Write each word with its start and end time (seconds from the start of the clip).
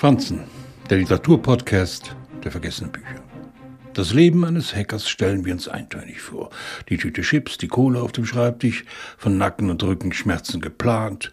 Franzen, 0.00 0.40
der 0.88 0.96
Literaturpodcast 0.96 2.16
der 2.42 2.50
vergessenen 2.50 2.90
Bücher. 2.90 3.22
Das 3.92 4.14
Leben 4.14 4.46
eines 4.46 4.74
Hackers 4.74 5.06
stellen 5.06 5.44
wir 5.44 5.52
uns 5.52 5.68
eintönig 5.68 6.22
vor. 6.22 6.48
Die 6.88 6.96
Tüte 6.96 7.20
Chips, 7.20 7.58
die 7.58 7.68
Kohle 7.68 8.00
auf 8.00 8.10
dem 8.12 8.24
Schreibtisch, 8.24 8.86
von 9.18 9.36
Nacken- 9.36 9.68
und 9.68 9.82
Rückenschmerzen 9.82 10.62
geplant. 10.62 11.30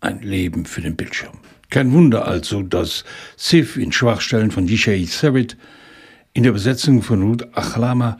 Ein 0.00 0.22
Leben 0.22 0.64
für 0.64 0.80
den 0.80 0.96
Bildschirm. 0.96 1.38
Kein 1.68 1.92
Wunder 1.92 2.26
also, 2.26 2.62
dass 2.62 3.04
Sif 3.36 3.76
in 3.76 3.92
Schwachstellen 3.92 4.50
von 4.50 4.66
Yishai 4.66 5.04
Sarit 5.04 5.58
in 6.32 6.44
der 6.44 6.52
Besetzung 6.52 7.02
von 7.02 7.20
Ruth 7.20 7.46
Achlama 7.54 8.18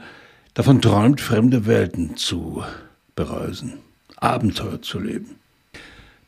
davon 0.53 0.83
träumt, 0.83 1.19
fremde 1.19 1.65
Welten 1.65 2.15
zu 2.15 2.63
bereisen, 3.15 3.79
Abenteuer 4.17 4.83
zu 4.83 4.99
leben. 4.99 5.42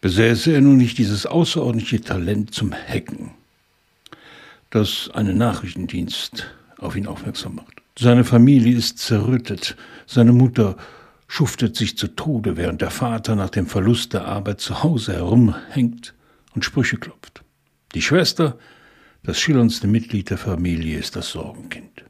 Besäße 0.05 0.53
er 0.53 0.61
nun 0.61 0.77
nicht 0.77 0.99
dieses 0.99 1.25
außerordentliche 1.25 1.99
Talent 1.99 2.53
zum 2.53 2.71
Hacken, 2.71 3.31
das 4.69 5.09
einen 5.11 5.35
Nachrichtendienst 5.35 6.45
auf 6.77 6.95
ihn 6.95 7.07
aufmerksam 7.07 7.55
macht. 7.55 7.81
Seine 7.97 8.23
Familie 8.23 8.77
ist 8.77 8.99
zerrüttet, 8.99 9.75
seine 10.05 10.31
Mutter 10.31 10.77
schuftet 11.27 11.75
sich 11.75 11.97
zu 11.97 12.09
Tode, 12.09 12.55
während 12.55 12.81
der 12.81 12.91
Vater 12.91 13.35
nach 13.35 13.49
dem 13.49 13.65
Verlust 13.65 14.13
der 14.13 14.25
Arbeit 14.25 14.61
zu 14.61 14.83
Hause 14.83 15.13
herumhängt 15.13 16.13
und 16.53 16.63
Sprüche 16.63 16.97
klopft. 16.97 17.43
Die 17.95 18.03
Schwester, 18.03 18.59
das 19.23 19.39
schillerndste 19.39 19.87
Mitglied 19.87 20.29
der 20.29 20.37
Familie, 20.37 20.99
ist 20.99 21.15
das 21.15 21.29
Sorgenkind. 21.31 22.05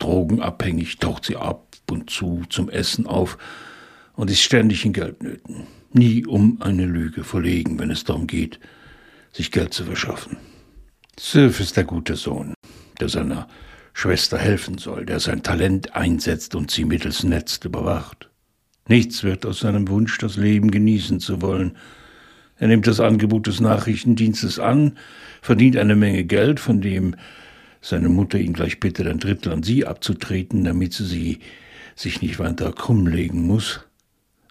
Drogenabhängig, 0.00 0.98
taucht 0.98 1.26
sie 1.26 1.36
ab 1.36 1.68
und 1.88 2.10
zu 2.10 2.42
zum 2.48 2.68
Essen 2.68 3.06
auf 3.06 3.38
und 4.14 4.30
ist 4.30 4.42
ständig 4.42 4.84
in 4.84 4.92
Geldnöten. 4.92 5.66
Nie 5.92 6.24
um 6.26 6.60
eine 6.60 6.86
Lüge 6.86 7.24
verlegen, 7.24 7.78
wenn 7.78 7.90
es 7.90 8.04
darum 8.04 8.26
geht, 8.26 8.58
sich 9.32 9.50
Geld 9.50 9.74
zu 9.74 9.84
verschaffen. 9.84 10.36
Sylph 11.18 11.60
ist 11.60 11.76
der 11.76 11.84
gute 11.84 12.16
Sohn, 12.16 12.54
der 13.00 13.08
seiner 13.08 13.48
Schwester 13.92 14.38
helfen 14.38 14.78
soll, 14.78 15.04
der 15.04 15.20
sein 15.20 15.42
Talent 15.42 15.94
einsetzt 15.94 16.54
und 16.54 16.70
sie 16.70 16.84
mittels 16.84 17.24
Netz 17.24 17.60
überwacht. 17.62 18.30
Nichts 18.88 19.22
wird 19.22 19.46
aus 19.46 19.60
seinem 19.60 19.88
Wunsch, 19.88 20.18
das 20.18 20.36
Leben 20.36 20.70
genießen 20.70 21.20
zu 21.20 21.42
wollen. 21.42 21.76
Er 22.58 22.68
nimmt 22.68 22.86
das 22.86 23.00
Angebot 23.00 23.46
des 23.46 23.60
Nachrichtendienstes 23.60 24.58
an, 24.58 24.98
verdient 25.40 25.76
eine 25.76 25.96
Menge 25.96 26.24
Geld, 26.24 26.58
von 26.58 26.80
dem 26.80 27.16
seine 27.80 28.08
Mutter 28.08 28.38
ihn 28.38 28.52
gleich 28.52 28.80
bittet, 28.80 29.08
ein 29.08 29.18
Drittel 29.18 29.52
an 29.52 29.62
sie 29.62 29.86
abzutreten, 29.86 30.64
damit 30.64 30.94
sie, 30.94 31.40
sich 31.94 32.22
nicht 32.22 32.38
weiter 32.38 32.72
krummlegen 32.72 33.42
muss, 33.42 33.80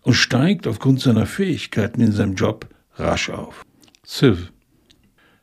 und 0.01 0.13
steigt 0.13 0.67
aufgrund 0.67 1.01
seiner 1.01 1.25
Fähigkeiten 1.25 2.01
in 2.01 2.11
seinem 2.11 2.35
Job 2.35 2.67
rasch 2.95 3.29
auf. 3.29 3.65
Sylph 4.03 4.51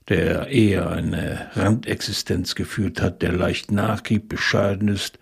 der 0.08 0.48
eher 0.48 0.90
eine 0.90 1.50
Randexistenz 1.54 2.54
geführt 2.54 3.00
hat, 3.00 3.22
der 3.22 3.32
leicht 3.32 3.70
nachgibt, 3.70 4.28
bescheiden 4.28 4.88
ist, 4.88 5.18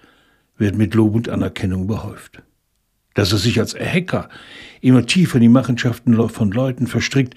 wird 0.56 0.76
mit 0.76 0.94
Lob 0.94 1.14
und 1.14 1.28
Anerkennung 1.28 1.86
behäuft. 1.86 2.42
Dass 3.14 3.32
er 3.32 3.38
sich 3.38 3.58
als 3.58 3.74
Hacker 3.74 4.28
immer 4.80 5.04
tiefer 5.06 5.36
in 5.36 5.42
die 5.42 5.48
Machenschaften 5.48 6.28
von 6.28 6.50
Leuten 6.52 6.86
verstrickt, 6.86 7.34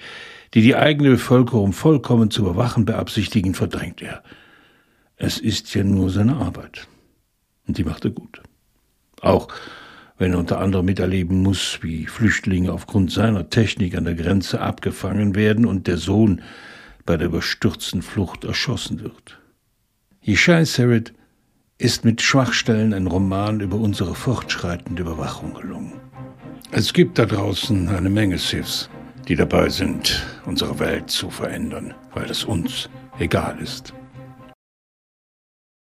die 0.54 0.62
die 0.62 0.76
eigene 0.76 1.10
Bevölkerung 1.10 1.72
vollkommen 1.72 2.30
zu 2.30 2.42
überwachen 2.42 2.84
beabsichtigen, 2.84 3.54
verdrängt 3.54 4.00
er. 4.00 4.22
Es 5.16 5.38
ist 5.38 5.74
ja 5.74 5.84
nur 5.84 6.10
seine 6.10 6.36
Arbeit. 6.36 6.86
Und 7.66 7.78
die 7.78 7.84
macht 7.84 8.04
er 8.04 8.10
gut. 8.10 8.42
Auch 9.20 9.48
wenn 10.20 10.34
er 10.34 10.38
unter 10.38 10.60
anderem 10.60 10.84
miterleben 10.84 11.42
muss, 11.42 11.78
wie 11.80 12.06
Flüchtlinge 12.06 12.72
aufgrund 12.72 13.10
seiner 13.10 13.48
Technik 13.48 13.96
an 13.96 14.04
der 14.04 14.14
Grenze 14.14 14.60
abgefangen 14.60 15.34
werden 15.34 15.64
und 15.64 15.86
der 15.86 15.96
Sohn 15.96 16.42
bei 17.06 17.16
der 17.16 17.28
überstürzten 17.28 18.02
Flucht 18.02 18.44
erschossen 18.44 19.00
wird. 19.00 19.40
Yeshai 20.22 20.66
Serit 20.66 21.14
ist 21.78 22.04
mit 22.04 22.20
Schwachstellen 22.20 22.92
ein 22.92 23.06
Roman 23.06 23.60
über 23.60 23.78
unsere 23.78 24.14
fortschreitende 24.14 25.00
Überwachung 25.00 25.54
gelungen. 25.54 25.94
Es 26.70 26.92
gibt 26.92 27.18
da 27.18 27.24
draußen 27.24 27.88
eine 27.88 28.10
Menge 28.10 28.36
Siths, 28.36 28.90
die 29.26 29.36
dabei 29.36 29.70
sind, 29.70 30.22
unsere 30.44 30.78
Welt 30.78 31.10
zu 31.10 31.30
verändern, 31.30 31.94
weil 32.12 32.30
es 32.30 32.44
uns 32.44 32.90
egal 33.18 33.58
ist. 33.58 33.94